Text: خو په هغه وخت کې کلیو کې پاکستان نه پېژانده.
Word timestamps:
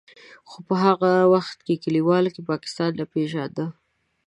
خو 0.49 0.57
په 0.67 0.75
هغه 0.85 1.11
وخت 1.33 1.57
کې 1.65 1.81
کلیو 1.83 2.11
کې 2.33 2.41
پاکستان 2.51 2.91
نه 2.99 3.05
پېژانده. 3.13 3.65